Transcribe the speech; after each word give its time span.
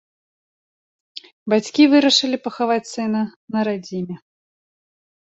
Бацькі 1.53 1.83
вырашылі 1.91 2.37
пахаваць 2.45 2.89
сына 2.93 3.21
на 3.57 3.67
радзіме. 3.69 4.15